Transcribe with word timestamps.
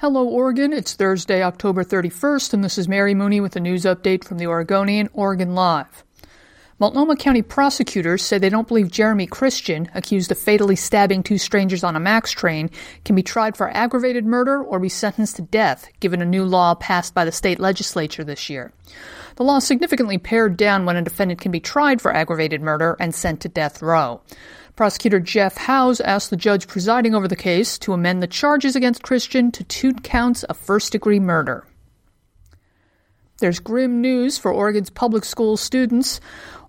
Hello, 0.00 0.24
Oregon. 0.28 0.72
It's 0.72 0.94
Thursday, 0.94 1.42
October 1.42 1.82
31st, 1.82 2.54
and 2.54 2.62
this 2.62 2.78
is 2.78 2.86
Mary 2.86 3.14
Mooney 3.14 3.40
with 3.40 3.56
a 3.56 3.60
news 3.60 3.82
update 3.82 4.22
from 4.22 4.38
the 4.38 4.46
Oregonian, 4.46 5.08
Oregon 5.12 5.56
Live. 5.56 6.04
Multnomah 6.78 7.16
County 7.16 7.42
prosecutors 7.42 8.22
say 8.22 8.38
they 8.38 8.48
don't 8.48 8.68
believe 8.68 8.92
Jeremy 8.92 9.26
Christian, 9.26 9.90
accused 9.94 10.30
of 10.30 10.38
fatally 10.38 10.76
stabbing 10.76 11.24
two 11.24 11.36
strangers 11.36 11.82
on 11.82 11.96
a 11.96 12.00
MAX 12.00 12.30
train, 12.30 12.70
can 13.04 13.16
be 13.16 13.24
tried 13.24 13.56
for 13.56 13.76
aggravated 13.76 14.24
murder 14.24 14.62
or 14.62 14.78
be 14.78 14.88
sentenced 14.88 15.34
to 15.34 15.42
death, 15.42 15.88
given 15.98 16.22
a 16.22 16.24
new 16.24 16.44
law 16.44 16.76
passed 16.76 17.12
by 17.12 17.24
the 17.24 17.32
state 17.32 17.58
legislature 17.58 18.22
this 18.22 18.48
year. 18.48 18.72
The 19.34 19.42
law 19.42 19.58
significantly 19.58 20.16
pared 20.16 20.56
down 20.56 20.86
when 20.86 20.94
a 20.94 21.02
defendant 21.02 21.40
can 21.40 21.50
be 21.50 21.58
tried 21.58 22.00
for 22.00 22.14
aggravated 22.14 22.62
murder 22.62 22.96
and 23.00 23.12
sent 23.12 23.40
to 23.40 23.48
death 23.48 23.82
row. 23.82 24.20
Prosecutor 24.78 25.18
Jeff 25.18 25.56
Howes 25.56 26.00
asked 26.02 26.30
the 26.30 26.36
judge 26.36 26.68
presiding 26.68 27.12
over 27.12 27.26
the 27.26 27.34
case 27.34 27.80
to 27.80 27.92
amend 27.92 28.22
the 28.22 28.28
charges 28.28 28.76
against 28.76 29.02
Christian 29.02 29.50
to 29.50 29.64
two 29.64 29.92
counts 29.92 30.44
of 30.44 30.56
first 30.56 30.92
degree 30.92 31.18
murder. 31.18 31.66
There's 33.40 33.60
grim 33.60 34.00
news 34.00 34.36
for 34.36 34.52
Oregon's 34.52 34.90
public 34.90 35.24
school 35.24 35.56
students. 35.56 36.20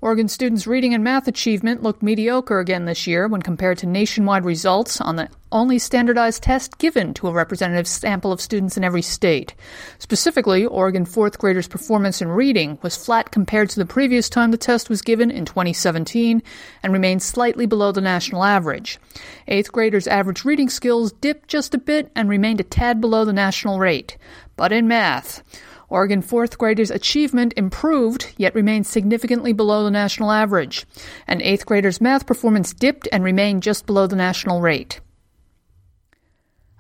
Oregon 0.02 0.28
students' 0.28 0.68
reading 0.68 0.94
and 0.94 1.04
math 1.04 1.28
achievement 1.28 1.82
looked 1.82 2.04
mediocre 2.04 2.60
again 2.60 2.86
this 2.86 3.08
year 3.08 3.28
when 3.28 3.42
compared 3.42 3.80
to 3.80 3.88
nationwide 3.88 4.46
results 4.46 5.02
on 5.02 5.16
the 5.16 5.30
only 5.52 5.80
standardized 5.80 6.44
test 6.44 6.78
given 6.78 7.16
to 7.16 7.28
a 7.28 7.34
representative 7.34 7.88
sample 7.88 8.32
of 8.32 8.40
students 8.40 8.78
in 8.78 8.84
every 8.84 9.02
state. 9.02 9.56
Specifically, 9.98 10.64
Oregon 10.64 11.06
fourth 11.06 11.40
graders' 11.40 11.68
performance 11.68 12.22
in 12.22 12.28
reading 12.28 12.78
was 12.84 12.96
flat 12.96 13.32
compared 13.32 13.72
to 13.72 13.80
the 13.80 13.86
previous 13.88 14.30
time 14.30 14.52
the 14.52 14.56
test 14.58 14.92
was 14.92 15.02
given 15.02 15.32
in 15.32 15.46
2017 15.46 16.44
and 16.84 16.94
remained 16.94 17.24
slightly 17.24 17.66
below 17.66 17.92
the 17.92 18.00
national 18.00 18.44
average. 18.44 19.00
Eighth 19.48 19.72
graders' 19.72 20.06
average 20.06 20.46
reading 20.46 20.70
skills 20.70 21.14
dipped 21.14 21.50
just 21.50 21.74
a 21.74 21.80
bit 21.80 22.12
and 22.16 22.30
remained 22.30 22.60
a 22.60 22.64
tad 22.64 23.02
below 23.02 23.26
the 23.26 23.34
national 23.34 23.80
rate. 23.80 24.18
But 24.56 24.72
in 24.72 24.88
math, 24.88 25.42
Oregon 25.90 26.22
fourth 26.22 26.58
graders' 26.58 26.92
achievement 26.92 27.54
improved, 27.58 28.34
yet 28.38 28.54
remained 28.54 28.88
significantly 28.88 29.54
below 29.54 29.84
the 29.84 29.92
national 29.92 30.32
average, 30.32 30.86
and 31.28 31.42
eighth 31.42 31.66
graders' 31.66 32.00
math 32.00 32.26
performance 32.26 32.74
dipped 32.74 33.08
and 33.12 33.24
remained 33.24 33.64
just 33.64 33.86
below 33.86 34.06
the 34.06 34.16
national 34.16 34.62
rate. 34.62 35.00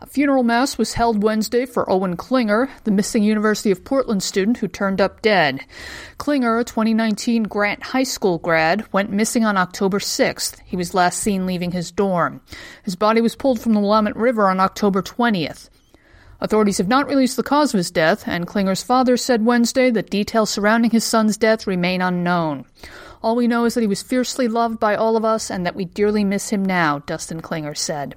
A 0.01 0.05
funeral 0.05 0.43
mass 0.43 0.77
was 0.77 0.93
held 0.93 1.23
Wednesday 1.23 1.65
for 1.65 1.89
Owen 1.91 2.15
Klinger, 2.15 2.69
the 2.85 2.91
missing 2.91 3.21
University 3.21 3.69
of 3.69 3.83
Portland 3.83 4.23
student 4.23 4.59
who 4.59 4.67
turned 4.69 5.01
up 5.01 5.21
dead. 5.21 5.65
Klinger, 6.17 6.57
a 6.57 6.63
2019 6.63 7.43
Grant 7.43 7.83
High 7.83 8.03
School 8.03 8.37
grad, 8.37 8.85
went 8.93 9.11
missing 9.11 9.43
on 9.43 9.57
October 9.57 9.99
6th. 9.99 10.57
He 10.63 10.77
was 10.77 10.93
last 10.93 11.19
seen 11.19 11.45
leaving 11.45 11.71
his 11.71 11.91
dorm. 11.91 12.39
His 12.83 12.95
body 12.95 13.19
was 13.19 13.35
pulled 13.35 13.59
from 13.59 13.73
the 13.73 13.81
Willamette 13.81 14.15
River 14.15 14.47
on 14.47 14.61
October 14.61 15.01
20th. 15.01 15.67
Authorities 16.41 16.77
have 16.77 16.87
not 16.87 17.07
released 17.07 17.35
the 17.35 17.43
cause 17.43 17.73
of 17.73 17.77
his 17.77 17.91
death, 17.91 18.25
and 18.25 18.47
Klinger's 18.47 18.83
father 18.83 19.17
said 19.17 19.45
Wednesday 19.45 19.91
that 19.91 20.09
details 20.09 20.49
surrounding 20.49 20.91
his 20.91 21.03
son's 21.03 21.37
death 21.37 21.67
remain 21.67 22.01
unknown. 22.01 22.65
All 23.21 23.35
we 23.35 23.47
know 23.47 23.65
is 23.65 23.73
that 23.73 23.81
he 23.81 23.87
was 23.87 24.01
fiercely 24.01 24.47
loved 24.47 24.79
by 24.79 24.95
all 24.95 25.17
of 25.17 25.25
us 25.25 25.51
and 25.51 25.65
that 25.65 25.75
we 25.75 25.83
dearly 25.83 26.23
miss 26.23 26.49
him 26.49 26.63
now, 26.63 26.99
Dustin 26.99 27.41
Klinger 27.41 27.75
said. 27.75 28.15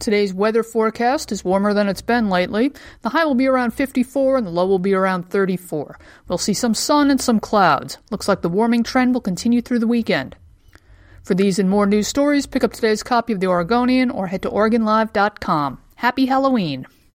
Today's 0.00 0.34
weather 0.34 0.64
forecast 0.64 1.30
is 1.30 1.44
warmer 1.44 1.72
than 1.72 1.88
it's 1.88 2.02
been 2.02 2.28
lately. 2.28 2.72
The 3.02 3.10
high 3.10 3.24
will 3.24 3.36
be 3.36 3.46
around 3.46 3.70
54 3.70 4.38
and 4.38 4.44
the 4.44 4.50
low 4.50 4.66
will 4.66 4.80
be 4.80 4.94
around 4.94 5.30
34. 5.30 5.96
We'll 6.26 6.38
see 6.38 6.54
some 6.54 6.74
sun 6.74 7.08
and 7.08 7.20
some 7.20 7.38
clouds. 7.38 7.98
Looks 8.10 8.26
like 8.26 8.42
the 8.42 8.48
warming 8.48 8.82
trend 8.82 9.14
will 9.14 9.20
continue 9.20 9.62
through 9.62 9.78
the 9.78 9.86
weekend. 9.86 10.34
For 11.22 11.36
these 11.36 11.60
and 11.60 11.70
more 11.70 11.86
news 11.86 12.08
stories, 12.08 12.46
pick 12.46 12.64
up 12.64 12.72
today's 12.72 13.04
copy 13.04 13.32
of 13.32 13.38
The 13.38 13.46
Oregonian 13.46 14.10
or 14.10 14.26
head 14.26 14.42
to 14.42 14.50
OregonLive.com. 14.50 15.78
Happy 16.02 16.26
Halloween! 16.26 16.84